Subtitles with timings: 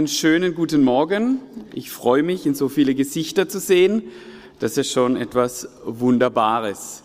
[0.00, 1.40] Einen schönen guten Morgen.
[1.74, 4.04] Ich freue mich, in so viele Gesichter zu sehen.
[4.58, 7.02] Das ist schon etwas Wunderbares.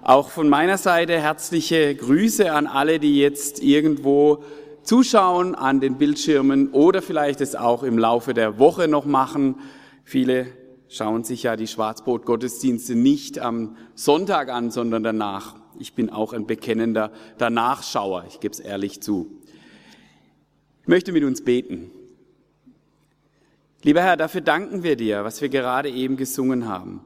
[0.00, 4.44] Auch von meiner Seite herzliche Grüße an alle, die jetzt irgendwo
[4.84, 9.56] zuschauen an den Bildschirmen oder vielleicht es auch im Laufe der Woche noch machen.
[10.04, 10.46] Viele
[10.86, 15.56] schauen sich ja die Schwarzbrot-Gottesdienste nicht am Sonntag an, sondern danach.
[15.80, 19.32] Ich bin auch ein bekennender Danachschauer, ich gebe es ehrlich zu.
[20.82, 21.90] Ich möchte mit uns beten.
[23.86, 27.02] Lieber Herr, dafür danken wir dir, was wir gerade eben gesungen haben.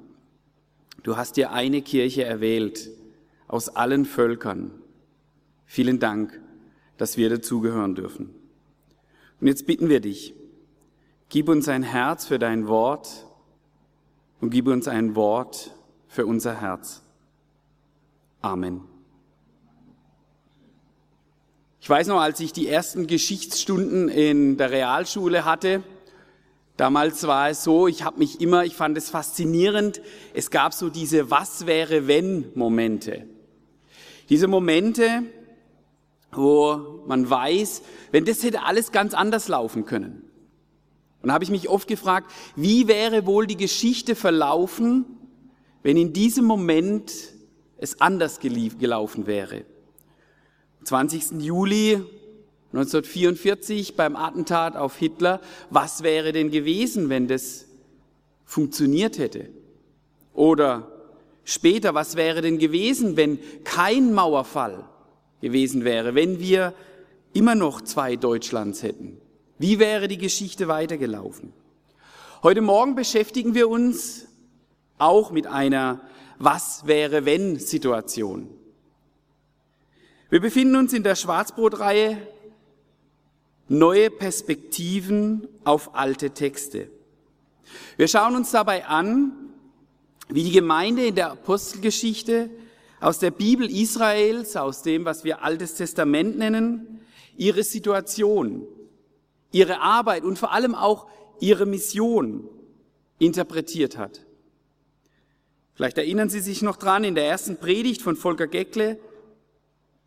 [1.03, 2.89] Du hast dir eine Kirche erwählt
[3.49, 4.71] aus allen Völkern.
[5.67, 6.41] Vielen Dank,
[6.97, 8.35] dass wir dazugehören dürfen.
[9.43, 10.33] Und jetzt bitten wir dich,
[11.29, 13.27] gib uns ein Herz für dein Wort
[14.41, 15.77] und gib uns ein Wort
[16.09, 17.03] für unser Herz.
[18.41, 18.81] Amen.
[21.83, 25.83] Ich weiß noch, als ich die ersten Geschichtsstunden in der Realschule hatte,
[26.81, 30.01] Damals war es so, ich habe mich immer, ich fand es faszinierend,
[30.33, 33.27] es gab so diese Was wäre wenn Momente.
[34.31, 35.25] Diese Momente,
[36.33, 40.23] wo man weiß, wenn das hätte alles ganz anders laufen können.
[41.21, 45.05] Und da habe ich mich oft gefragt, wie wäre wohl die Geschichte verlaufen,
[45.83, 47.13] wenn in diesem Moment
[47.77, 49.67] es anders gelaufen wäre.
[50.85, 51.43] 20.
[51.43, 52.03] Juli
[52.73, 55.41] 1944 beim Attentat auf Hitler,
[55.71, 57.67] was wäre denn gewesen, wenn das
[58.45, 59.49] funktioniert hätte?
[60.35, 60.87] Oder
[61.43, 64.85] später, was wäre denn gewesen, wenn kein Mauerfall
[65.41, 66.73] gewesen wäre, wenn wir
[67.33, 69.21] immer noch zwei Deutschlands hätten?
[69.59, 71.53] Wie wäre die Geschichte weitergelaufen?
[72.45, 74.29] Heute Morgen beschäftigen wir uns
[74.97, 76.01] auch mit einer
[76.39, 78.49] Was wäre wenn Situation.
[80.31, 82.17] Wir befinden uns in der Schwarzbrotreihe
[83.71, 86.91] neue Perspektiven auf alte Texte.
[87.97, 89.33] Wir schauen uns dabei an,
[90.29, 92.51] wie die Gemeinde in der Apostelgeschichte
[93.01, 97.01] aus der Bibel Israels, aus dem, was wir Altes Testament nennen,
[97.37, 98.67] ihre Situation,
[99.53, 101.07] ihre Arbeit und vor allem auch
[101.39, 102.49] ihre Mission
[103.21, 104.27] interpretiert hat.
[105.75, 108.99] Vielleicht erinnern Sie sich noch dran, in der ersten Predigt von Volker Geckle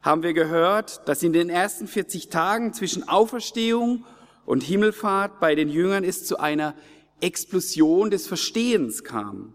[0.03, 4.05] haben wir gehört, dass in den ersten 40 Tagen zwischen Auferstehung
[4.45, 6.75] und Himmelfahrt bei den Jüngern es zu einer
[7.21, 9.53] Explosion des Verstehens kam.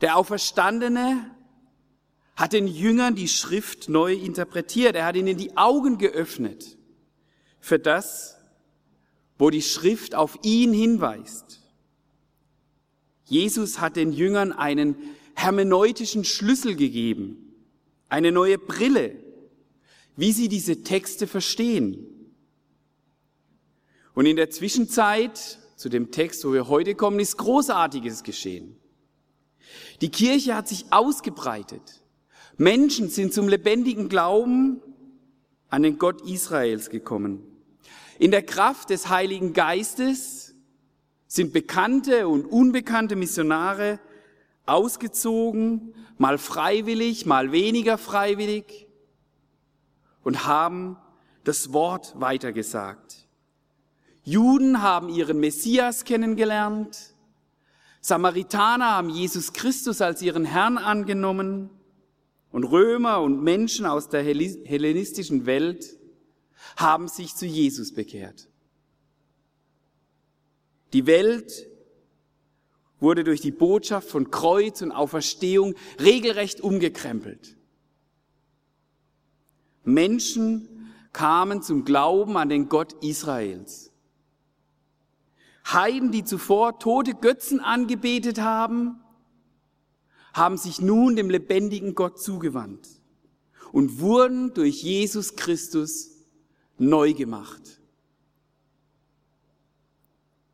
[0.00, 1.30] Der Auferstandene
[2.36, 4.94] hat den Jüngern die Schrift neu interpretiert.
[4.94, 6.78] Er hat ihnen die Augen geöffnet
[7.58, 8.38] für das,
[9.36, 11.60] wo die Schrift auf ihn hinweist.
[13.24, 14.96] Jesus hat den Jüngern einen
[15.34, 17.54] hermeneutischen Schlüssel gegeben,
[18.08, 19.23] eine neue Brille,
[20.16, 22.06] wie sie diese Texte verstehen.
[24.14, 28.76] Und in der Zwischenzeit zu dem Text, wo wir heute kommen, ist Großartiges geschehen.
[30.00, 32.02] Die Kirche hat sich ausgebreitet.
[32.56, 34.80] Menschen sind zum lebendigen Glauben
[35.68, 37.42] an den Gott Israels gekommen.
[38.18, 40.54] In der Kraft des Heiligen Geistes
[41.26, 43.98] sind bekannte und unbekannte Missionare
[44.66, 48.86] ausgezogen, mal freiwillig, mal weniger freiwillig
[50.24, 50.96] und haben
[51.44, 53.28] das Wort weitergesagt.
[54.24, 57.14] Juden haben ihren Messias kennengelernt.
[58.00, 61.70] Samaritaner haben Jesus Christus als ihren Herrn angenommen.
[62.50, 65.98] Und Römer und Menschen aus der hellenistischen Welt
[66.76, 68.48] haben sich zu Jesus bekehrt.
[70.92, 71.68] Die Welt
[73.00, 77.56] wurde durch die Botschaft von Kreuz und Auferstehung regelrecht umgekrempelt.
[79.84, 80.68] Menschen
[81.12, 83.92] kamen zum Glauben an den Gott Israels.
[85.66, 89.00] Heiden, die zuvor tote Götzen angebetet haben,
[90.32, 92.88] haben sich nun dem lebendigen Gott zugewandt
[93.72, 96.10] und wurden durch Jesus Christus
[96.76, 97.80] neu gemacht.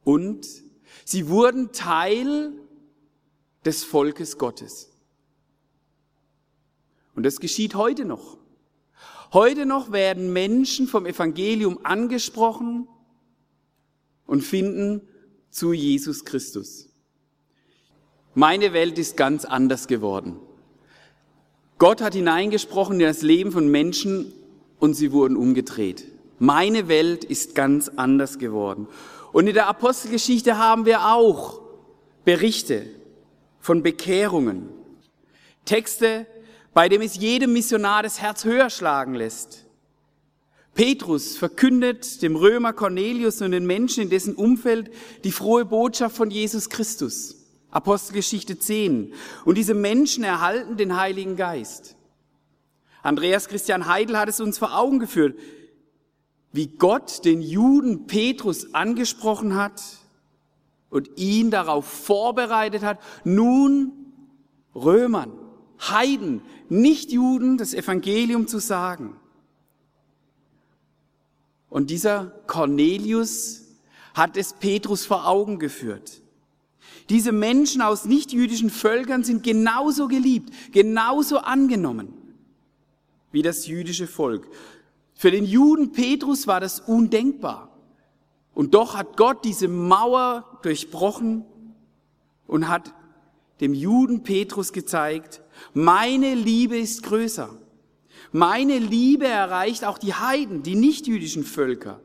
[0.04, 0.46] Und
[1.04, 2.52] sie wurden Teil
[3.64, 4.90] des Volkes Gottes.
[7.14, 8.39] Und das geschieht heute noch.
[9.32, 12.88] Heute noch werden Menschen vom Evangelium angesprochen
[14.26, 15.02] und finden
[15.50, 16.88] zu Jesus Christus.
[18.34, 20.36] Meine Welt ist ganz anders geworden.
[21.78, 24.32] Gott hat hineingesprochen in das Leben von Menschen
[24.80, 26.06] und sie wurden umgedreht.
[26.40, 28.88] Meine Welt ist ganz anders geworden.
[29.32, 31.60] Und in der Apostelgeschichte haben wir auch
[32.24, 32.86] Berichte
[33.60, 34.68] von Bekehrungen.
[35.64, 36.26] Texte,
[36.72, 39.66] bei dem es jedem Missionar das Herz höher schlagen lässt.
[40.74, 44.90] Petrus verkündet dem Römer Cornelius und den Menschen in dessen Umfeld
[45.24, 47.36] die frohe Botschaft von Jesus Christus.
[47.70, 49.12] Apostelgeschichte 10.
[49.44, 51.96] Und diese Menschen erhalten den Heiligen Geist.
[53.02, 55.38] Andreas Christian Heidel hat es uns vor Augen geführt,
[56.52, 59.82] wie Gott den Juden Petrus angesprochen hat
[60.90, 63.92] und ihn darauf vorbereitet hat, nun
[64.74, 65.32] Römern,
[65.80, 69.16] Heiden, Nichtjuden das Evangelium zu sagen.
[71.68, 73.62] Und dieser Cornelius
[74.14, 76.22] hat es Petrus vor Augen geführt.
[77.10, 82.14] Diese Menschen aus nichtjüdischen Völkern sind genauso geliebt, genauso angenommen
[83.32, 84.48] wie das jüdische Volk.
[85.14, 87.68] Für den Juden Petrus war das undenkbar.
[88.54, 91.44] Und doch hat Gott diese Mauer durchbrochen
[92.46, 92.92] und hat
[93.60, 95.42] dem Juden Petrus gezeigt,
[95.74, 97.50] meine Liebe ist größer.
[98.32, 102.00] Meine Liebe erreicht auch die Heiden, die nichtjüdischen Völker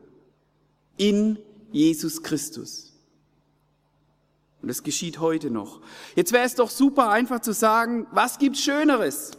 [0.96, 1.38] in
[1.70, 2.92] Jesus Christus.
[4.62, 5.80] Und das geschieht heute noch.
[6.16, 9.32] Jetzt wäre es doch super einfach zu sagen, was gibt's Schöneres?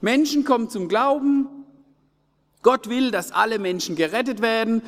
[0.00, 1.46] Menschen kommen zum Glauben.
[2.62, 4.82] Gott will, dass alle Menschen gerettet werden.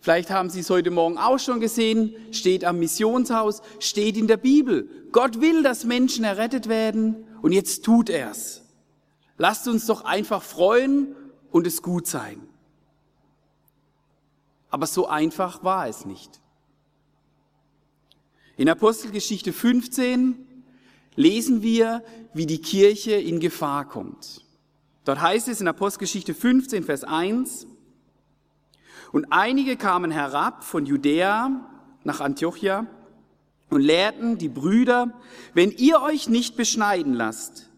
[0.00, 4.36] Vielleicht haben Sie es heute Morgen auch schon gesehen, steht am Missionshaus, steht in der
[4.36, 4.88] Bibel.
[5.10, 8.62] Gott will, dass Menschen errettet werden und jetzt tut er's.
[9.36, 11.14] Lasst uns doch einfach freuen
[11.50, 12.40] und es gut sein.
[14.70, 16.40] Aber so einfach war es nicht.
[18.56, 20.36] In Apostelgeschichte 15
[21.14, 22.02] lesen wir,
[22.34, 24.44] wie die Kirche in Gefahr kommt.
[25.04, 27.66] Dort heißt es in Apostelgeschichte 15, Vers 1,
[29.10, 31.50] und einige kamen herab von Judäa
[32.04, 32.86] nach Antiochia
[33.70, 35.12] und lehrten die Brüder,
[35.54, 37.68] wenn ihr euch nicht beschneiden lasst,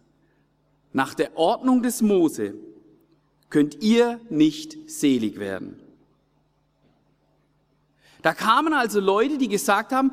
[0.92, 2.54] nach der Ordnung des Mose,
[3.48, 5.78] könnt ihr nicht selig werden.
[8.22, 10.12] Da kamen also Leute, die gesagt haben,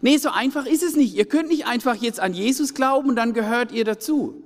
[0.00, 1.14] nee, so einfach ist es nicht.
[1.14, 4.42] Ihr könnt nicht einfach jetzt an Jesus glauben und dann gehört ihr dazu.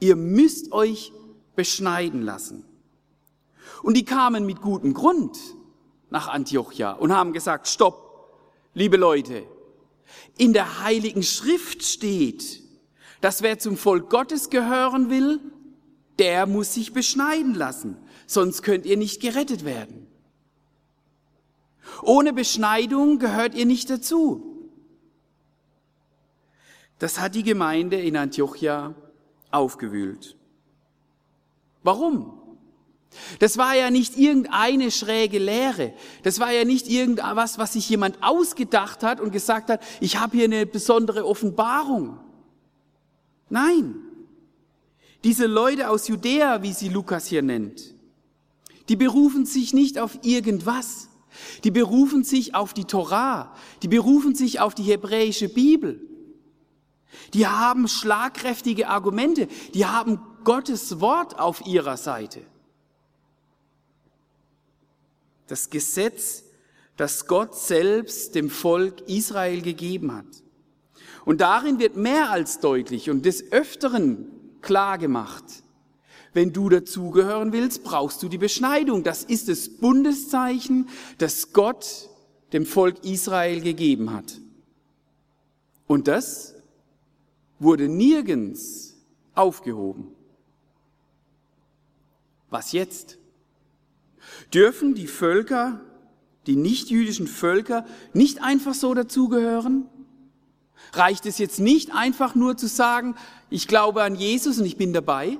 [0.00, 1.12] Ihr müsst euch
[1.56, 2.64] beschneiden lassen.
[3.82, 5.38] Und die kamen mit gutem Grund
[6.10, 8.30] nach Antiochia und haben gesagt, stopp,
[8.72, 9.42] liebe Leute,
[10.36, 12.62] in der Heiligen Schrift steht,
[13.20, 15.40] dass wer zum Volk Gottes gehören will,
[16.18, 17.96] der muss sich beschneiden lassen,
[18.26, 20.06] sonst könnt ihr nicht gerettet werden.
[22.02, 24.70] Ohne Beschneidung gehört ihr nicht dazu.
[26.98, 28.94] Das hat die Gemeinde in Antiochia
[29.50, 30.36] aufgewühlt.
[31.82, 32.43] Warum?
[33.38, 35.92] Das war ja nicht irgendeine schräge Lehre.
[36.22, 40.36] Das war ja nicht irgendwas, was sich jemand ausgedacht hat und gesagt hat, ich habe
[40.36, 42.18] hier eine besondere Offenbarung.
[43.48, 43.96] Nein.
[45.22, 47.94] Diese Leute aus Judäa, wie sie Lukas hier nennt,
[48.88, 51.08] die berufen sich nicht auf irgendwas.
[51.64, 53.54] Die berufen sich auf die Torah.
[53.82, 56.00] Die berufen sich auf die hebräische Bibel.
[57.32, 59.48] Die haben schlagkräftige Argumente.
[59.72, 62.42] Die haben Gottes Wort auf ihrer Seite.
[65.46, 66.44] Das Gesetz,
[66.96, 70.26] das Gott selbst dem Volk Israel gegeben hat.
[71.24, 74.26] Und darin wird mehr als deutlich und des Öfteren
[74.60, 75.44] klar gemacht.
[76.32, 79.04] Wenn du dazugehören willst, brauchst du die Beschneidung.
[79.04, 82.10] Das ist das Bundeszeichen, das Gott
[82.52, 84.40] dem Volk Israel gegeben hat.
[85.86, 86.54] Und das
[87.58, 88.96] wurde nirgends
[89.34, 90.08] aufgehoben.
[92.50, 93.18] Was jetzt?
[94.52, 95.80] Dürfen die Völker,
[96.46, 99.88] die nichtjüdischen Völker, nicht einfach so dazugehören?
[100.92, 103.16] Reicht es jetzt nicht einfach nur zu sagen,
[103.50, 105.38] ich glaube an Jesus und ich bin dabei?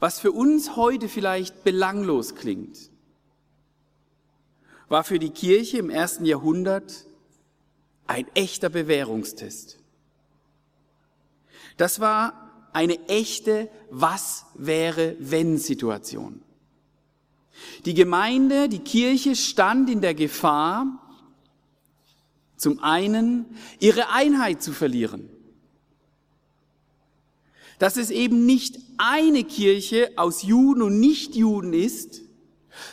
[0.00, 2.90] Was für uns heute vielleicht belanglos klingt,
[4.88, 7.06] war für die Kirche im ersten Jahrhundert
[8.06, 9.78] ein echter Bewährungstest.
[11.76, 12.43] Das war
[12.74, 16.42] eine echte Was wäre wenn Situation.
[17.86, 21.00] Die Gemeinde, die Kirche stand in der Gefahr,
[22.56, 23.46] zum einen
[23.78, 25.30] ihre Einheit zu verlieren.
[27.78, 32.22] dass es eben nicht eine Kirche aus Juden und Nichtjuden ist,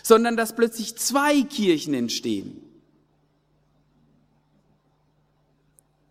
[0.03, 2.61] sondern dass plötzlich zwei Kirchen entstehen.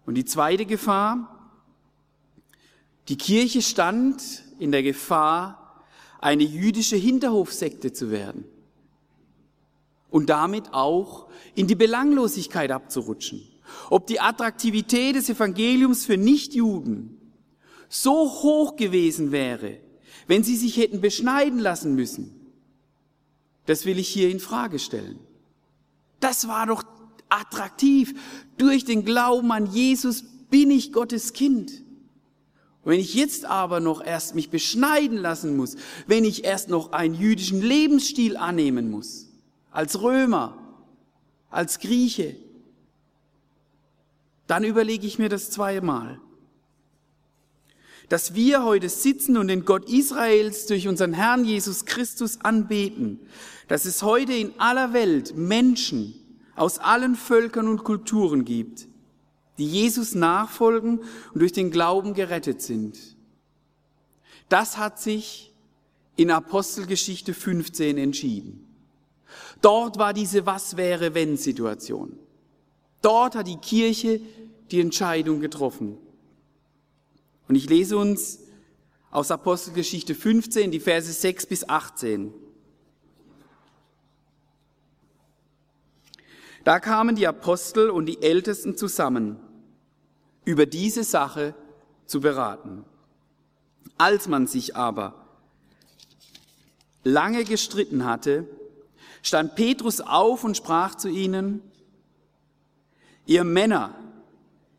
[0.06, 1.39] Und die zweite Gefahr,
[3.10, 4.22] die Kirche stand
[4.60, 5.84] in der Gefahr,
[6.20, 8.44] eine jüdische Hinterhofsekte zu werden
[10.10, 13.42] und damit auch in die Belanglosigkeit abzurutschen.
[13.90, 17.18] Ob die Attraktivität des Evangeliums für Nichtjuden
[17.88, 19.78] so hoch gewesen wäre,
[20.28, 22.52] wenn sie sich hätten beschneiden lassen müssen,
[23.66, 25.18] das will ich hier in Frage stellen.
[26.20, 26.84] Das war doch
[27.28, 28.14] attraktiv.
[28.56, 31.72] Durch den Glauben an Jesus bin ich Gottes Kind.
[32.84, 37.14] Wenn ich jetzt aber noch erst mich beschneiden lassen muss, wenn ich erst noch einen
[37.14, 39.28] jüdischen Lebensstil annehmen muss,
[39.70, 40.56] als Römer,
[41.50, 42.36] als Grieche,
[44.46, 46.20] dann überlege ich mir das zweimal.
[48.08, 53.20] Dass wir heute sitzen und den Gott Israels durch unseren Herrn Jesus Christus anbeten,
[53.68, 56.14] dass es heute in aller Welt Menschen
[56.56, 58.88] aus allen Völkern und Kulturen gibt,
[59.60, 61.00] die Jesus nachfolgen
[61.34, 62.98] und durch den Glauben gerettet sind.
[64.48, 65.54] Das hat sich
[66.16, 68.66] in Apostelgeschichte 15 entschieden.
[69.60, 72.18] Dort war diese Was wäre wenn Situation.
[73.02, 74.20] Dort hat die Kirche
[74.70, 75.98] die Entscheidung getroffen.
[77.46, 78.40] Und ich lese uns
[79.10, 82.32] aus Apostelgeschichte 15 die Verse 6 bis 18.
[86.64, 89.38] Da kamen die Apostel und die Ältesten zusammen,
[90.44, 91.54] über diese Sache
[92.06, 92.84] zu beraten.
[93.98, 95.14] Als man sich aber
[97.04, 98.46] lange gestritten hatte,
[99.22, 101.62] stand Petrus auf und sprach zu ihnen,
[103.26, 103.94] ihr Männer,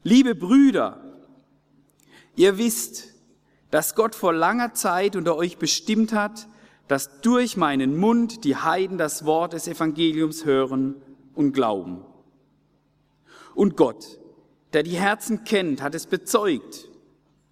[0.04, 1.02] liebe Brüder,
[2.36, 3.10] ihr wisst,
[3.70, 6.48] dass Gott vor langer Zeit unter euch bestimmt hat,
[6.88, 10.96] dass durch meinen Mund die Heiden das Wort des Evangeliums hören
[11.34, 12.04] und glauben.
[13.56, 14.20] Und Gott,
[14.74, 16.90] der die Herzen kennt, hat es bezeugt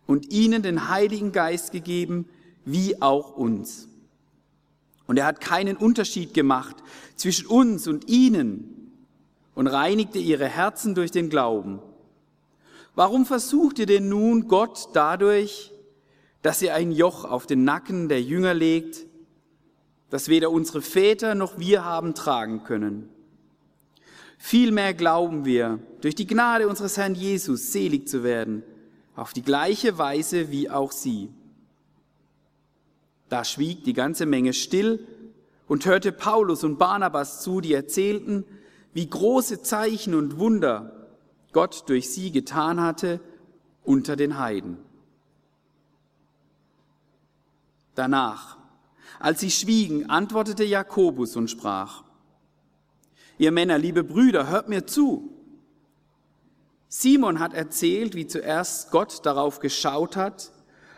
[0.07, 2.27] und ihnen den Heiligen Geist gegeben,
[2.65, 3.88] wie auch uns.
[5.07, 6.77] Und er hat keinen Unterschied gemacht
[7.15, 8.93] zwischen uns und ihnen
[9.55, 11.79] und reinigte ihre Herzen durch den Glauben.
[12.95, 15.71] Warum versucht ihr denn nun Gott dadurch,
[16.41, 19.05] dass ihr ein Joch auf den Nacken der Jünger legt,
[20.09, 23.09] das weder unsere Väter noch wir haben tragen können?
[24.41, 28.63] Vielmehr glauben wir, durch die Gnade unseres Herrn Jesus selig zu werden,
[29.15, 31.29] auf die gleiche Weise wie auch sie.
[33.27, 35.05] Da schwieg die ganze Menge still
[35.67, 38.46] und hörte Paulus und Barnabas zu, die erzählten,
[38.93, 41.08] wie große Zeichen und Wunder
[41.51, 43.19] Gott durch sie getan hatte
[43.84, 44.77] unter den Heiden.
[47.93, 48.58] Danach,
[49.19, 52.03] als sie schwiegen, antwortete Jakobus und sprach,
[53.39, 55.34] Ihr Männer, liebe Brüder, hört mir zu.
[56.89, 60.51] Simon hat erzählt, wie zuerst Gott darauf geschaut hat,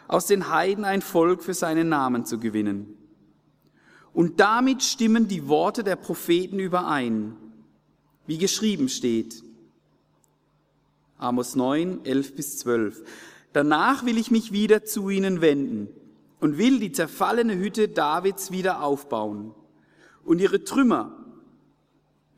[0.07, 2.97] aus den Heiden ein Volk für seinen Namen zu gewinnen.
[4.11, 7.37] Und damit stimmen die Worte der Propheten überein,
[8.25, 9.43] wie geschrieben steht.
[11.19, 13.03] Amos 9, 11 bis 12.
[13.53, 15.89] Danach will ich mich wieder zu ihnen wenden
[16.39, 19.53] und will die zerfallene Hütte Davids wieder aufbauen
[20.25, 21.20] und ihre Trümmer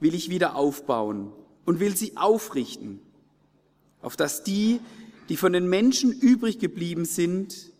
[0.03, 1.31] will ich wieder aufbauen
[1.65, 2.99] und will sie aufrichten,
[4.01, 4.81] auf dass die,
[5.29, 7.71] die von den Menschen übrig geblieben sind,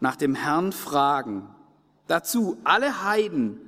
[0.00, 1.48] nach dem Herrn fragen.
[2.08, 3.58] Dazu alle Heiden,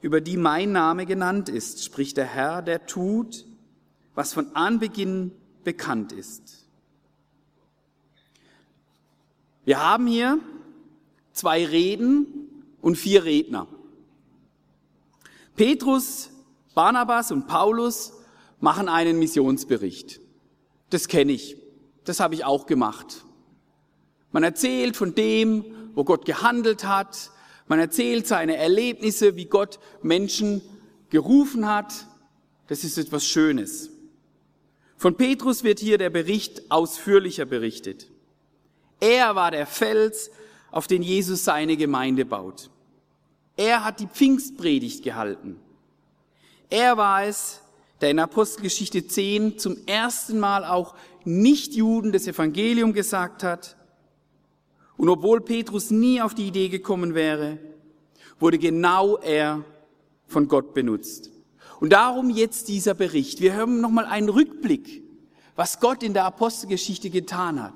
[0.00, 3.44] über die mein Name genannt ist, spricht der Herr, der tut,
[4.14, 5.32] was von Anbeginn
[5.64, 6.66] bekannt ist.
[9.66, 10.38] Wir haben hier
[11.32, 12.26] zwei Reden
[12.80, 13.68] und vier Redner.
[15.56, 16.30] Petrus,
[16.76, 18.12] Barnabas und Paulus
[18.60, 20.20] machen einen Missionsbericht.
[20.90, 21.56] Das kenne ich.
[22.04, 23.24] Das habe ich auch gemacht.
[24.30, 25.64] Man erzählt von dem,
[25.94, 27.30] wo Gott gehandelt hat,
[27.66, 30.60] man erzählt seine Erlebnisse, wie Gott Menschen
[31.08, 32.06] gerufen hat.
[32.68, 33.88] Das ist etwas Schönes.
[34.98, 38.10] Von Petrus wird hier der Bericht ausführlicher berichtet.
[39.00, 40.30] Er war der Fels,
[40.70, 42.68] auf den Jesus seine Gemeinde baut.
[43.56, 45.58] Er hat die Pfingstpredigt gehalten.
[46.70, 47.60] Er war es,
[48.00, 50.94] der in Apostelgeschichte 10 zum ersten Mal auch
[51.24, 53.76] Nichtjuden das Evangelium gesagt hat
[54.96, 57.58] und obwohl Petrus nie auf die Idee gekommen wäre,
[58.38, 59.64] wurde genau er
[60.26, 61.30] von Gott benutzt.
[61.80, 63.40] Und darum jetzt dieser Bericht.
[63.40, 65.02] Wir hören nochmal einen Rückblick,
[65.54, 67.74] was Gott in der Apostelgeschichte getan hat.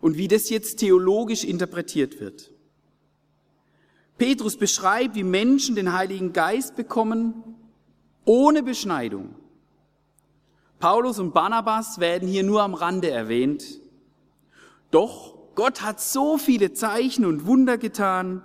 [0.00, 2.52] und wie das jetzt theologisch interpretiert wird.
[4.16, 7.34] Petrus beschreibt, wie Menschen den Heiligen Geist bekommen
[8.28, 9.34] ohne Beschneidung.
[10.78, 13.64] Paulus und Barnabas werden hier nur am Rande erwähnt.
[14.90, 18.44] Doch Gott hat so viele Zeichen und Wunder getan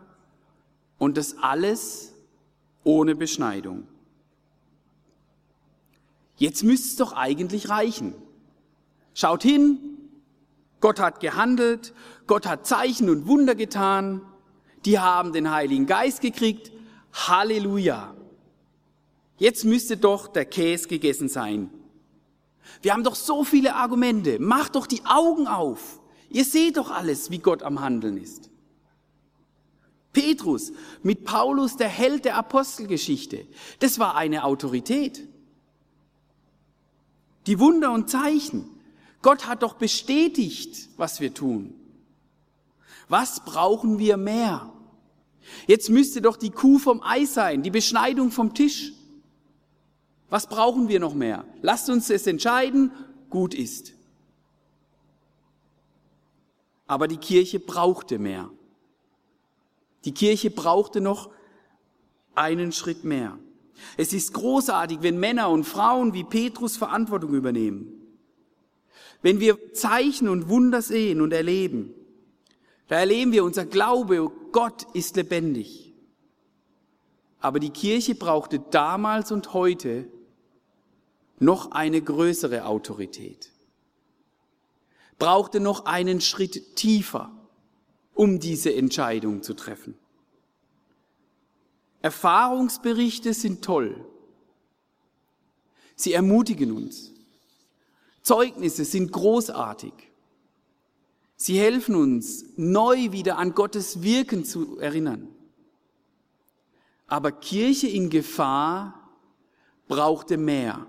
[0.97, 2.13] und das alles
[2.85, 3.85] ohne Beschneidung.
[6.37, 8.15] Jetzt müsste es doch eigentlich reichen.
[9.13, 9.79] Schaut hin,
[10.79, 11.93] Gott hat gehandelt,
[12.25, 14.21] Gott hat Zeichen und Wunder getan,
[14.85, 16.71] die haben den Heiligen Geist gekriegt.
[17.11, 18.15] Halleluja.
[19.37, 21.69] Jetzt müsste doch der Käse gegessen sein.
[22.81, 24.39] Wir haben doch so viele Argumente.
[24.39, 25.99] Macht doch die Augen auf.
[26.29, 28.49] Ihr seht doch alles, wie Gott am Handeln ist.
[30.13, 30.71] Petrus
[31.01, 33.47] mit Paulus, der Held der Apostelgeschichte,
[33.79, 35.27] das war eine Autorität.
[37.47, 38.69] Die Wunder und Zeichen.
[39.21, 41.73] Gott hat doch bestätigt, was wir tun.
[43.09, 44.71] Was brauchen wir mehr?
[45.67, 48.93] Jetzt müsste doch die Kuh vom Ei sein, die Beschneidung vom Tisch.
[50.33, 51.45] Was brauchen wir noch mehr?
[51.61, 52.91] Lasst uns es entscheiden,
[53.29, 53.93] gut ist.
[56.87, 58.49] Aber die Kirche brauchte mehr.
[60.05, 61.29] Die Kirche brauchte noch
[62.33, 63.37] einen Schritt mehr.
[63.95, 67.93] Es ist großartig, wenn Männer und Frauen wie Petrus Verantwortung übernehmen.
[69.21, 71.93] Wenn wir Zeichen und Wunder sehen und erleben,
[72.87, 75.93] da erleben wir unser Glaube, Gott ist lebendig.
[77.39, 80.07] Aber die Kirche brauchte damals und heute
[81.39, 83.51] noch eine größere Autorität,
[85.19, 87.31] brauchte noch einen Schritt tiefer,
[88.13, 89.97] um diese Entscheidung zu treffen.
[92.01, 94.05] Erfahrungsberichte sind toll.
[95.95, 97.11] Sie ermutigen uns.
[98.21, 99.93] Zeugnisse sind großartig.
[101.35, 105.27] Sie helfen uns, neu wieder an Gottes Wirken zu erinnern.
[107.07, 109.09] Aber Kirche in Gefahr
[109.87, 110.87] brauchte mehr.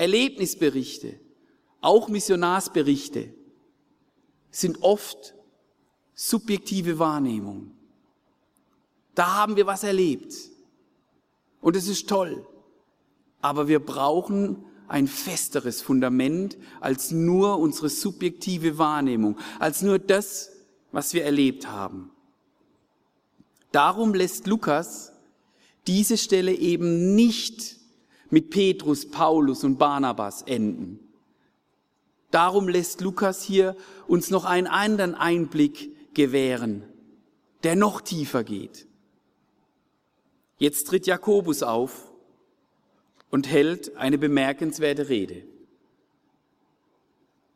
[0.00, 1.20] Erlebnisberichte,
[1.82, 3.34] auch Missionarsberichte,
[4.50, 5.34] sind oft
[6.14, 7.72] subjektive Wahrnehmung.
[9.14, 10.32] Da haben wir was erlebt.
[11.60, 12.46] Und es ist toll.
[13.42, 20.50] Aber wir brauchen ein festeres Fundament als nur unsere subjektive Wahrnehmung, als nur das,
[20.92, 22.10] was wir erlebt haben.
[23.70, 25.12] Darum lässt Lukas
[25.86, 27.79] diese Stelle eben nicht
[28.30, 31.00] mit Petrus, Paulus und Barnabas enden.
[32.30, 36.84] Darum lässt Lukas hier uns noch einen anderen Einblick gewähren,
[37.64, 38.86] der noch tiefer geht.
[40.58, 42.12] Jetzt tritt Jakobus auf
[43.30, 45.42] und hält eine bemerkenswerte Rede.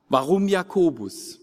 [0.08, 1.40] Warum Jakobus?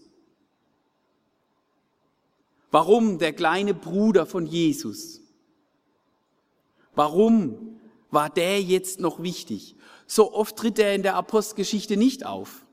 [2.70, 5.20] Warum der kleine Bruder von Jesus?
[6.94, 7.78] Warum
[8.12, 9.74] war der jetzt noch wichtig.
[10.06, 12.64] So oft tritt er in der Apostelgeschichte nicht auf.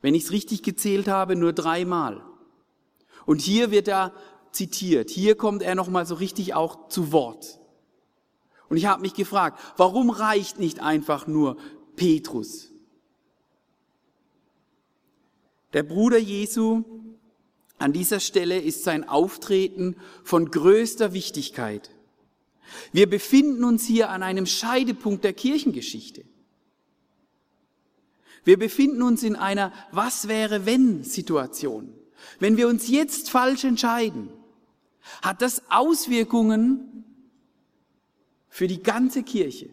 [0.00, 2.24] Wenn ich es richtig gezählt habe, nur dreimal.
[3.26, 4.12] Und hier wird er
[4.50, 5.10] zitiert.
[5.10, 7.60] Hier kommt er nochmal so richtig auch zu Wort.
[8.70, 11.58] Und ich habe mich gefragt, warum reicht nicht einfach nur
[11.96, 12.68] Petrus?
[15.74, 16.84] Der Bruder Jesu
[17.76, 21.90] an dieser Stelle ist sein Auftreten von größter Wichtigkeit.
[22.92, 26.24] Wir befinden uns hier an einem Scheidepunkt der Kirchengeschichte.
[28.44, 31.92] Wir befinden uns in einer Was wäre wenn Situation.
[32.38, 34.30] Wenn wir uns jetzt falsch entscheiden,
[35.22, 37.04] hat das Auswirkungen
[38.48, 39.70] für die ganze Kirche.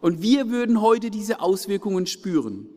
[0.00, 2.68] Und wir würden heute diese Auswirkungen spüren.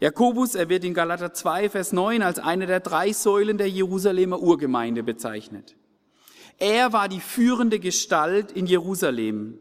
[0.00, 4.40] Jakobus, er wird in Galater 2, Vers 9 als eine der drei Säulen der Jerusalemer
[4.40, 5.76] Urgemeinde bezeichnet.
[6.58, 9.58] Er war die führende Gestalt in Jerusalem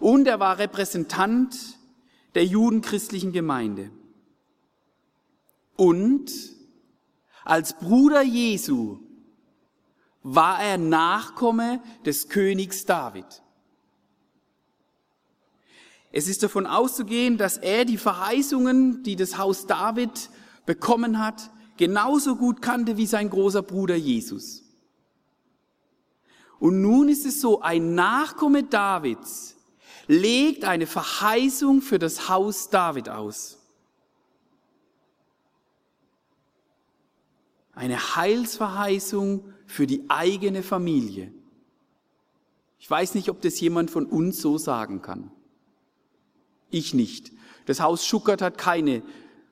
[0.00, 1.56] und er war Repräsentant
[2.34, 3.90] der judenchristlichen Gemeinde.
[5.76, 6.30] Und
[7.44, 8.98] als Bruder Jesu
[10.22, 13.42] war er Nachkomme des Königs David.
[16.12, 20.30] Es ist davon auszugehen, dass er die Verheißungen, die das Haus David
[20.64, 24.65] bekommen hat, genauso gut kannte wie sein großer Bruder Jesus.
[26.58, 29.56] Und nun ist es so, ein Nachkomme Davids
[30.06, 33.58] legt eine Verheißung für das Haus David aus.
[37.72, 41.32] Eine Heilsverheißung für die eigene Familie.
[42.78, 45.30] Ich weiß nicht, ob das jemand von uns so sagen kann.
[46.70, 47.32] Ich nicht.
[47.66, 49.02] Das Haus Schuckert hat keine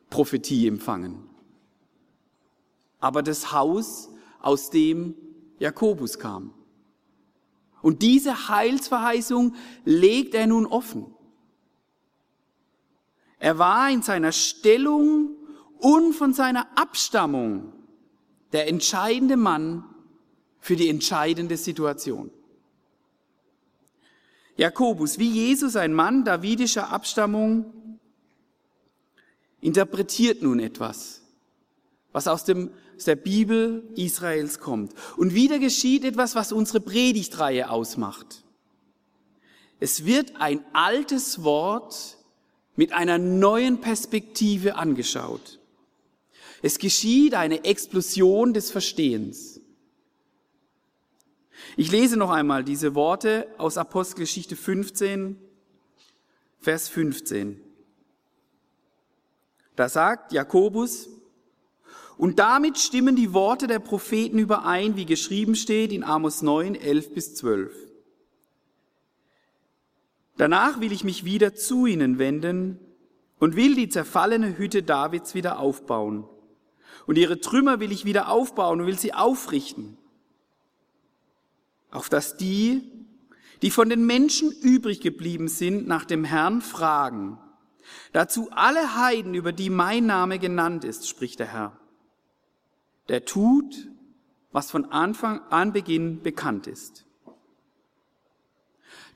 [0.09, 1.29] Prophetie empfangen.
[3.01, 4.09] aber das Haus,
[4.41, 5.15] aus dem
[5.59, 6.55] Jakobus kam.
[7.85, 11.15] Und diese Heilsverheißung legt er nun offen.
[13.39, 15.37] Er war in seiner Stellung
[15.81, 17.75] und von seiner Abstammung
[18.55, 19.85] der entscheidende Mann
[20.61, 22.31] für die entscheidende Situation.
[24.57, 27.99] Jakobus, wie Jesus, ein Mann davidischer Abstammung,
[29.61, 31.21] interpretiert nun etwas,
[32.13, 34.93] was aus, dem, aus der Bibel Israels kommt.
[35.17, 38.45] Und wieder geschieht etwas, was unsere Predigtreihe ausmacht.
[39.81, 42.19] Es wird ein altes Wort
[42.77, 45.61] mit einer neuen Perspektive angeschaut.
[46.63, 49.61] Es geschieht eine Explosion des Verstehens.
[51.77, 55.37] Ich lese noch einmal diese Worte aus Apostelgeschichte 15,
[56.61, 57.61] Vers 15.
[59.77, 61.09] Da sagt Jakobus,
[62.17, 67.15] und damit stimmen die Worte der Propheten überein, wie geschrieben steht in Amos 9, 11
[67.15, 67.73] bis 12.
[70.37, 72.79] Danach will ich mich wieder zu ihnen wenden
[73.39, 76.25] und will die zerfallene Hütte Davids wieder aufbauen.
[77.07, 79.99] Und ihre Trümmer will ich wieder aufbauen und will sie aufrichten
[81.95, 82.83] auf dass die,
[83.63, 87.39] die von den Menschen übrig geblieben sind, nach dem Herrn fragen.
[88.13, 91.81] Dazu alle Heiden, über die mein Name genannt ist, spricht der Herr.
[93.09, 93.89] Der tut,
[94.53, 97.05] was von Anfang an Beginn bekannt ist.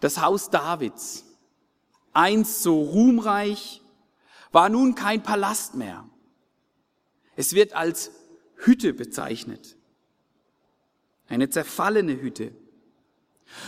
[0.00, 1.24] Das Haus Davids,
[2.12, 3.82] einst so ruhmreich,
[4.52, 6.08] war nun kein Palast mehr.
[7.36, 8.10] Es wird als
[8.56, 9.76] Hütte bezeichnet.
[11.28, 12.52] Eine zerfallene Hütte.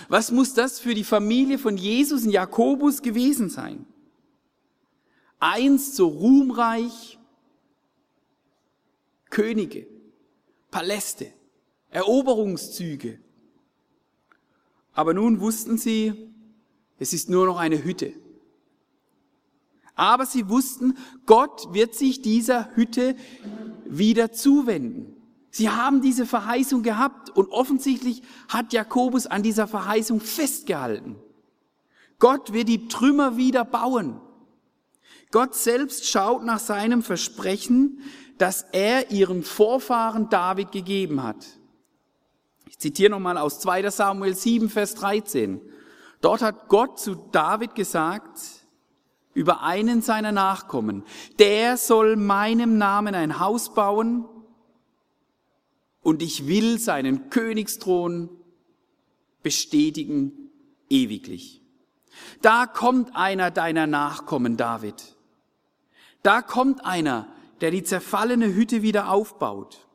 [0.08, 3.86] Was muss das für die Familie von Jesus und Jakobus gewesen sein?
[5.38, 7.18] Einst so ruhmreich,
[9.30, 9.86] Könige,
[10.70, 11.32] Paläste,
[11.90, 13.18] Eroberungszüge.
[14.92, 16.32] Aber nun wussten sie,
[16.98, 18.12] es ist nur noch eine Hütte.
[19.94, 23.16] Aber sie wussten, Gott wird sich dieser Hütte
[23.84, 25.16] wieder zuwenden.
[25.50, 31.16] Sie haben diese Verheißung gehabt und offensichtlich hat Jakobus an dieser Verheißung festgehalten.
[32.18, 34.20] Gott wird die Trümmer wieder bauen.
[35.32, 38.00] Gott selbst schaut nach seinem Versprechen,
[38.40, 41.46] das er ihren Vorfahren David gegeben hat.
[42.66, 45.60] Ich zitiere nochmal aus 2 Samuel 7, Vers 13.
[46.22, 48.40] Dort hat Gott zu David gesagt,
[49.34, 51.04] über einen seiner Nachkommen,
[51.38, 54.26] der soll meinem Namen ein Haus bauen
[56.02, 58.30] und ich will seinen Königsthron
[59.42, 60.50] bestätigen
[60.88, 61.60] ewiglich.
[62.40, 65.14] Da kommt einer deiner Nachkommen, David.
[66.22, 67.28] Da kommt einer,
[67.60, 69.86] der die zerfallene Hütte wieder aufbaut.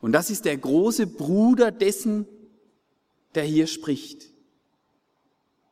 [0.00, 2.26] Und das ist der große Bruder dessen,
[3.34, 4.30] der hier spricht.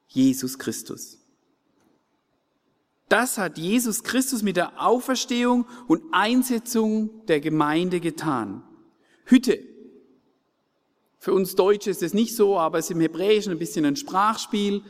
[0.08, 1.18] Jesus Christus.
[3.08, 8.62] Das hat Jesus Christus mit der Auferstehung und Einsetzung der Gemeinde getan.
[9.26, 9.60] Hütte.
[11.18, 13.96] Für uns Deutsche ist es nicht so, aber es ist im Hebräischen ein bisschen ein
[13.96, 14.82] Sprachspiel.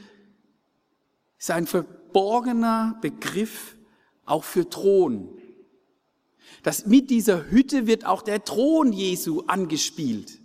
[1.38, 3.76] Es ist ein verborgener Begriff
[4.24, 5.38] auch für Thron.
[6.64, 10.40] Das mit dieser Hütte wird auch der Thron Jesu angespielt.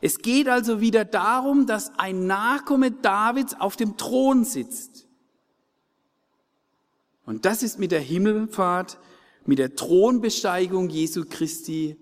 [0.00, 5.08] Es geht also wieder darum, dass ein Nachkomme Davids auf dem Thron sitzt.
[7.26, 8.98] Und das ist mit der Himmelfahrt,
[9.44, 11.96] mit der Thronbesteigung Jesu Christi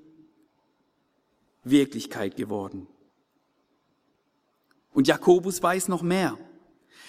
[1.65, 2.87] Wirklichkeit geworden.
[4.93, 6.37] Und Jakobus weiß noch mehr.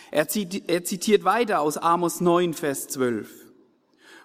[0.10, 3.49] Er zitiert weiter aus Amos 9, Vers 12.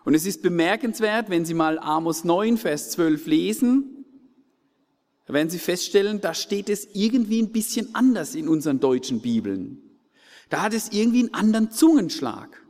[0.04, 4.04] Und es ist bemerkenswert, wenn Sie mal Amos 9, Vers 12 lesen,
[5.26, 9.78] werden Sie feststellen, da steht es irgendwie ein bisschen anders in unseren deutschen Bibeln.
[10.50, 12.62] Da hat es irgendwie einen anderen Zungenschlag.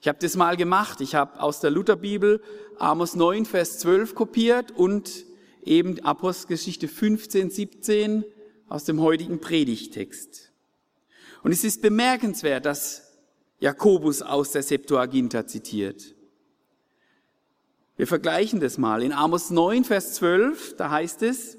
[0.00, 1.00] Ich habe das mal gemacht.
[1.00, 2.40] Ich habe aus der Lutherbibel
[2.78, 5.26] Amos 9, Vers 12 kopiert und
[5.64, 8.24] eben Apostelgeschichte 15, 17
[8.68, 10.52] aus dem heutigen Predigtext.
[11.42, 13.12] Und es ist bemerkenswert, dass
[13.60, 16.14] Jakobus aus der Septuaginta zitiert.
[17.98, 19.02] Wir vergleichen das mal.
[19.02, 21.58] In Amos 9, Vers 12, da heißt es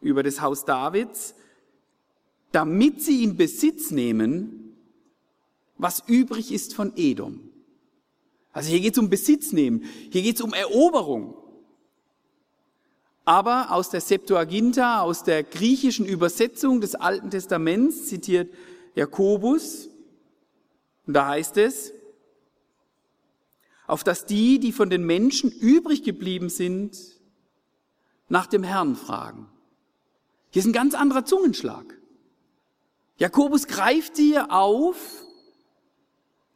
[0.00, 1.34] über das Haus Davids,
[2.52, 4.76] damit sie in Besitz nehmen,
[5.76, 7.40] was übrig ist von Edom.
[8.52, 9.82] Also hier geht es um Besitz nehmen,
[10.12, 11.34] hier geht es um Eroberung.
[13.24, 18.54] Aber aus der Septuaginta, aus der griechischen Übersetzung des Alten Testaments zitiert
[18.94, 19.88] Jakobus,
[21.06, 21.92] und da heißt es,
[23.86, 26.96] auf dass die, die von den Menschen übrig geblieben sind,
[28.28, 29.48] nach dem Herrn fragen.
[30.50, 31.98] Hier ist ein ganz anderer Zungenschlag.
[33.18, 35.24] Jakobus greift hier auf,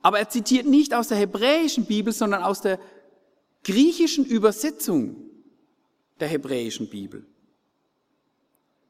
[0.00, 2.78] aber er zitiert nicht aus der hebräischen Bibel, sondern aus der
[3.64, 5.16] griechischen Übersetzung
[6.20, 7.26] der hebräischen Bibel.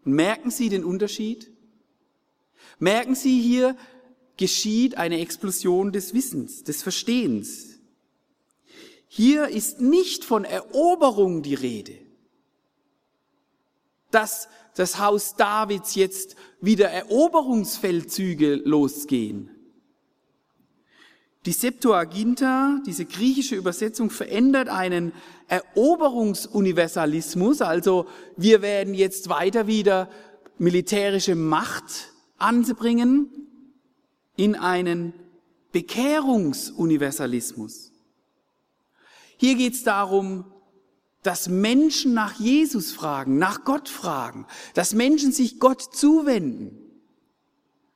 [0.05, 1.51] merken Sie den Unterschied?
[2.79, 3.77] Merken Sie, hier
[4.37, 7.78] geschieht eine Explosion des Wissens, des Verstehens.
[9.09, 11.99] Hier ist nicht von Eroberung die Rede,
[14.11, 19.49] dass das Haus Davids jetzt wieder Eroberungsfeldzüge losgehen.
[21.47, 25.13] Die Septuaginta, diese griechische Übersetzung, verändert einen
[25.49, 28.05] Eroberungsuniversalismus, also
[28.37, 30.11] wir werden jetzt weiter wieder
[30.59, 33.31] militärische Macht anbringen,
[34.37, 35.15] in einen
[35.73, 37.93] Bekehrungsuniversalismus.
[39.39, 40.45] Hier geht es darum,
[41.23, 46.77] dass Menschen nach Jesus fragen, nach Gott fragen, dass Menschen sich Gott zuwenden.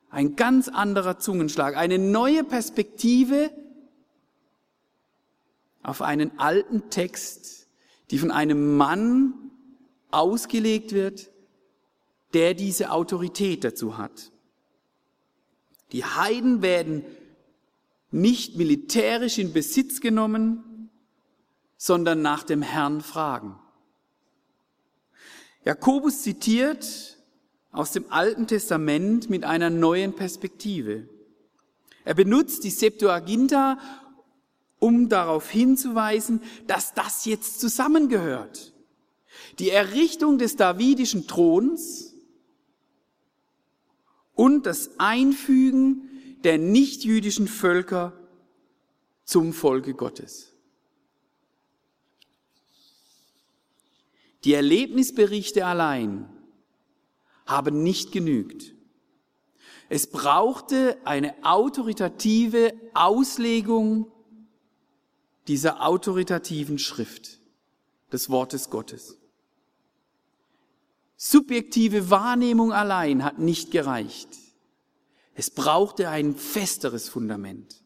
[0.08, 3.50] Ein ganz anderer Zungenschlag, eine neue Perspektive
[5.82, 7.66] auf einen alten Text,
[8.10, 9.34] die von einem Mann
[10.10, 11.30] ausgelegt wird,
[12.34, 14.30] der diese Autorität dazu hat.
[15.90, 17.04] Die Heiden werden
[18.10, 20.62] nicht militärisch in Besitz genommen,
[21.84, 23.58] sondern nach dem Herrn fragen.
[25.64, 27.18] Jakobus zitiert
[27.72, 31.08] aus dem Alten Testament mit einer neuen Perspektive.
[32.04, 33.80] Er benutzt die Septuaginta,
[34.78, 38.72] um darauf hinzuweisen, dass das jetzt zusammengehört.
[39.58, 42.14] Die Errichtung des davidischen Throns
[44.34, 46.08] und das Einfügen
[46.44, 48.12] der nichtjüdischen Völker
[49.24, 50.51] zum Volke Gottes.
[54.44, 56.28] Die Erlebnisberichte allein
[57.46, 58.74] haben nicht genügt.
[59.88, 64.10] Es brauchte eine autoritative Auslegung
[65.48, 67.38] dieser autoritativen Schrift
[68.12, 69.18] des Wortes Gottes.
[71.16, 74.28] Subjektive Wahrnehmung allein hat nicht gereicht.
[75.34, 77.82] Es brauchte ein festeres Fundament.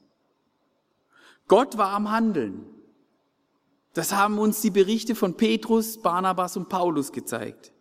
[1.49, 2.65] Gott war am Handeln.
[3.97, 7.73] Das haben uns die Berichte von Petrus, Barnabas und Paulus gezeigt.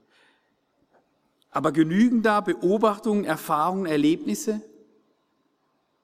[1.52, 4.62] Aber genügen da Beobachtungen, Erfahrungen, Erlebnisse?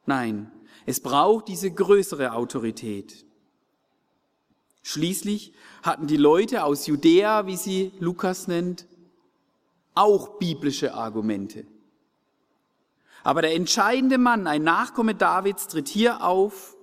[0.06, 0.52] Nein,
[0.86, 3.26] es braucht diese größere Autorität.
[4.82, 8.88] Schließlich hatten die Leute aus Judäa, wie sie Lukas nennt,
[9.96, 11.66] auch biblische Argumente.
[13.24, 16.76] Aber der entscheidende Mann, ein Nachkomme Davids, tritt hier auf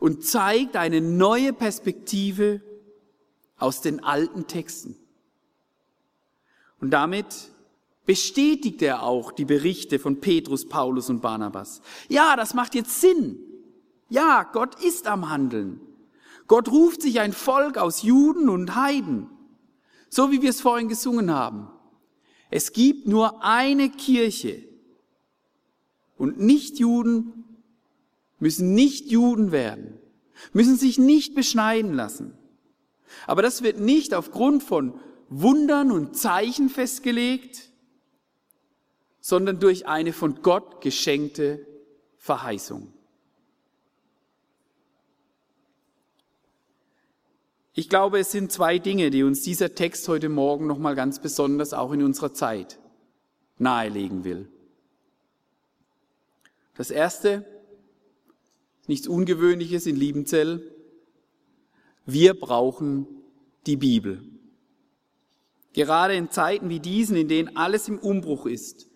[0.00, 2.60] und zeigt eine neue Perspektive
[3.62, 4.96] aus den alten Texten.
[6.80, 7.26] Und damit
[8.04, 11.80] bestätigt er auch die Berichte von Petrus, Paulus und Barnabas.
[12.08, 13.38] Ja, das macht jetzt Sinn.
[14.08, 15.80] Ja, Gott ist am Handeln.
[16.48, 19.30] Gott ruft sich ein Volk aus Juden und Heiden,
[20.08, 21.68] so wie wir es vorhin gesungen haben.
[22.50, 24.68] Es gibt nur eine Kirche
[26.18, 27.44] und Nichtjuden
[28.38, 29.98] müssen nicht Juden werden,
[30.52, 32.36] müssen sich nicht beschneiden lassen.
[33.26, 34.98] Aber das wird nicht aufgrund von
[35.28, 37.70] Wundern und Zeichen festgelegt,
[39.20, 41.66] sondern durch eine von Gott geschenkte
[42.18, 42.92] Verheißung.
[47.74, 51.72] Ich glaube, es sind zwei Dinge, die uns dieser Text heute Morgen nochmal ganz besonders
[51.72, 52.78] auch in unserer Zeit
[53.58, 54.48] nahelegen will.
[56.74, 57.46] Das erste,
[58.86, 60.71] nichts Ungewöhnliches in Liebenzell,
[62.04, 63.06] wir brauchen
[63.66, 64.22] die Bibel.
[65.72, 68.88] Gerade in Zeiten wie diesen, in denen alles im Umbruch ist,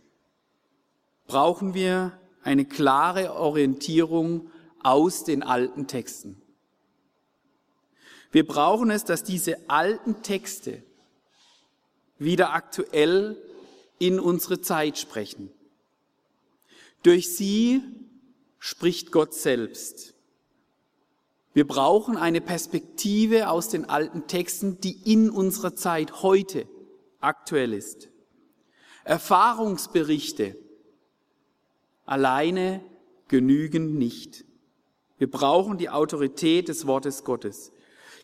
[1.27, 4.51] brauchen wir eine klare Orientierung
[4.83, 6.41] aus den alten Texten.
[8.31, 10.83] Wir brauchen es, dass diese alten Texte
[12.19, 13.37] wieder aktuell
[13.99, 15.51] in unsere Zeit sprechen.
[17.03, 17.83] Durch sie
[18.59, 20.16] spricht Gott selbst.
[21.57, 26.69] Wir brauchen eine Perspektive aus den alten Texten, die in unserer Zeit heute
[27.19, 28.11] aktuell ist.
[29.05, 30.55] Erfahrungsberichte
[32.05, 32.83] alleine
[33.29, 34.45] genügen nicht.
[35.17, 37.73] Wir brauchen die Autorität des Wortes Gottes.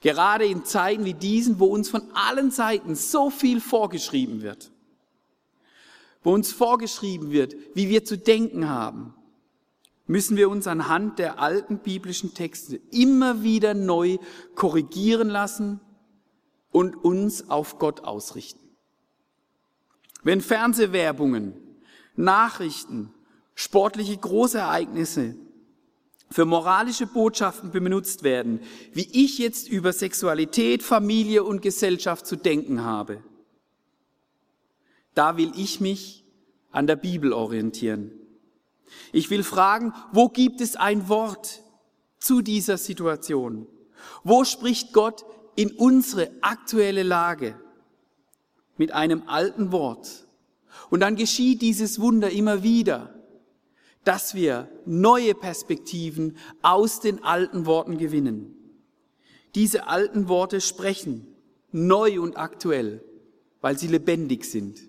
[0.02, 4.70] Gerade in Zeiten wie diesen, wo uns von allen Seiten so viel vorgeschrieben wird.
[6.22, 9.14] Wo uns vorgeschrieben wird, wie wir zu denken haben,
[10.12, 14.18] müssen wir uns anhand der alten biblischen Texte immer wieder neu
[14.54, 15.80] korrigieren lassen
[16.70, 18.60] und uns auf Gott ausrichten.
[20.22, 21.54] Wenn Fernsehwerbungen,
[22.14, 23.14] Nachrichten,
[23.54, 25.34] sportliche Großereignisse
[26.30, 28.60] für moralische Botschaften benutzt werden,
[28.92, 33.24] wie ich jetzt über Sexualität, Familie und Gesellschaft zu denken habe,
[35.14, 36.26] da will ich mich
[36.70, 38.21] an der Bibel orientieren.
[39.12, 41.62] Ich will fragen, wo gibt es ein Wort
[42.18, 43.66] zu dieser Situation?
[44.24, 45.24] Wo spricht Gott
[45.56, 47.58] in unsere aktuelle Lage
[48.76, 50.26] mit einem alten Wort?
[50.90, 53.14] Und dann geschieht dieses Wunder immer wieder,
[54.04, 58.56] dass wir neue Perspektiven aus den alten Worten gewinnen.
[59.54, 61.26] Diese alten Worte sprechen
[61.70, 63.02] neu und aktuell,
[63.60, 64.80] weil sie lebendig sind.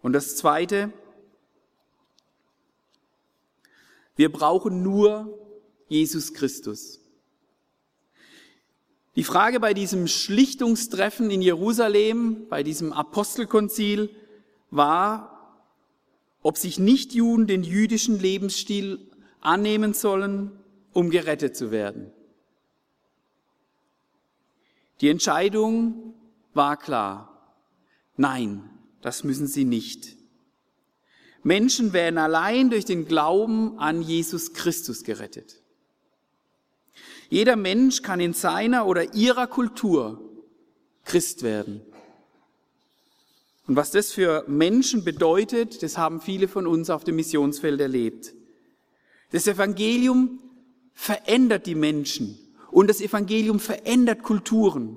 [0.00, 0.92] Und das Zweite,
[4.18, 5.38] wir brauchen nur
[5.86, 7.00] Jesus Christus.
[9.14, 14.10] Die Frage bei diesem Schlichtungstreffen in Jerusalem, bei diesem Apostelkonzil,
[14.72, 15.62] war,
[16.42, 19.08] ob sich Nichtjuden den jüdischen Lebensstil
[19.40, 20.50] annehmen sollen,
[20.92, 22.10] um gerettet zu werden.
[25.00, 26.12] Die Entscheidung
[26.54, 27.54] war klar.
[28.16, 28.68] Nein,
[29.00, 30.17] das müssen sie nicht.
[31.42, 35.62] Menschen werden allein durch den Glauben an Jesus Christus gerettet.
[37.30, 40.20] Jeder Mensch kann in seiner oder ihrer Kultur
[41.04, 41.82] Christ werden.
[43.66, 48.32] Und was das für Menschen bedeutet, das haben viele von uns auf dem Missionsfeld erlebt.
[49.30, 50.42] Das Evangelium
[50.94, 52.38] verändert die Menschen
[52.70, 54.96] und das Evangelium verändert Kulturen.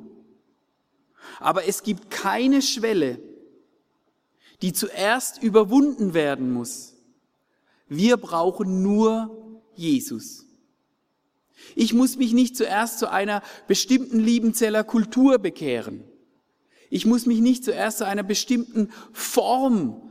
[1.40, 3.20] Aber es gibt keine Schwelle,
[4.62, 6.96] die zuerst überwunden werden muss.
[7.88, 10.46] Wir brauchen nur Jesus.
[11.76, 16.04] Ich muss mich nicht zuerst zu einer bestimmten Liebenzeller Kultur bekehren.
[16.90, 20.10] Ich muss mich nicht zuerst zu einer bestimmten Form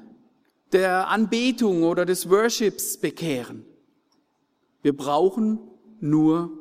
[0.72, 3.64] der Anbetung oder des Worships bekehren.
[4.82, 5.58] Wir brauchen
[6.00, 6.58] nur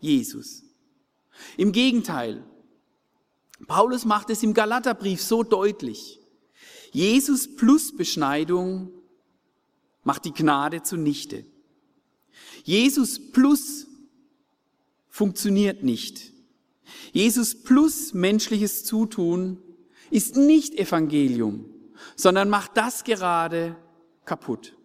[0.00, 0.64] Jesus.
[1.56, 2.44] Im Gegenteil,
[3.66, 6.19] Paulus macht es im Galaterbrief so deutlich.
[6.90, 8.90] Jesus plus Beschneidung
[10.02, 11.44] macht die Gnade zunichte.
[12.64, 13.86] Jesus plus
[15.08, 16.32] funktioniert nicht.
[17.12, 19.58] Jesus plus menschliches Zutun
[20.10, 21.66] ist nicht Evangelium,
[22.16, 23.76] sondern macht das gerade
[24.24, 24.76] kaputt.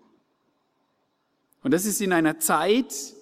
[1.63, 3.15] Und das ist in einer Zeit,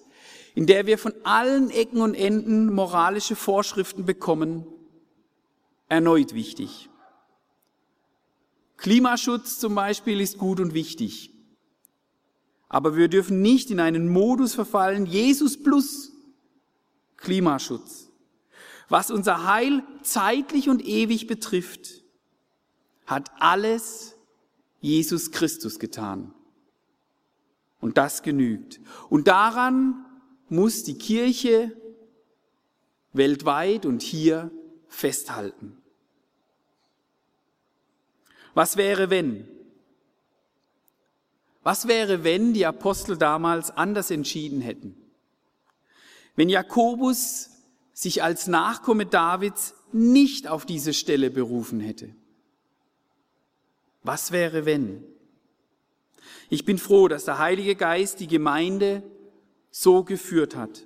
[0.54, 4.66] in der wir von allen Ecken und Enden moralische Vorschriften bekommen,
[5.88, 6.88] erneut wichtig.
[8.84, 11.32] Klimaschutz zum Beispiel ist gut und wichtig.
[12.68, 16.12] Aber wir dürfen nicht in einen Modus verfallen, Jesus plus
[17.16, 18.10] Klimaschutz.
[18.90, 22.02] Was unser Heil zeitlich und ewig betrifft,
[23.06, 24.16] hat alles
[24.82, 26.34] Jesus Christus getan.
[27.80, 28.82] Und das genügt.
[29.08, 30.04] Und daran
[30.50, 31.74] muss die Kirche
[33.14, 34.50] weltweit und hier
[34.88, 35.78] festhalten.
[38.54, 39.46] Was wäre, wenn?
[41.62, 44.96] Was wäre, wenn die Apostel damals anders entschieden hätten?
[46.36, 47.50] Wenn Jakobus
[47.92, 52.14] sich als Nachkomme Davids nicht auf diese Stelle berufen hätte.
[54.02, 55.04] Was wäre, wenn?
[56.50, 59.02] Ich bin froh, dass der Heilige Geist die Gemeinde
[59.70, 60.84] so geführt hat.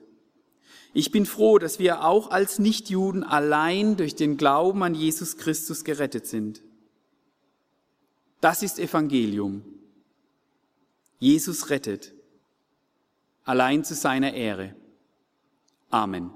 [0.92, 5.84] Ich bin froh, dass wir auch als Nichtjuden allein durch den Glauben an Jesus Christus
[5.84, 6.62] gerettet sind.
[8.40, 9.64] Das ist Evangelium.
[11.18, 12.14] Jesus rettet,
[13.44, 14.76] allein zu seiner Ehre.
[15.90, 16.30] Amen.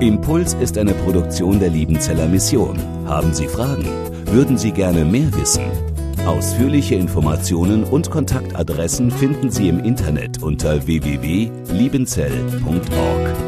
[0.00, 2.78] Impuls ist eine Produktion der Liebenzeller Mission.
[3.06, 3.84] Haben Sie Fragen?
[4.26, 5.64] Würden Sie gerne mehr wissen?
[6.24, 13.47] Ausführliche Informationen und Kontaktadressen finden Sie im Internet unter www.liebenzell.org.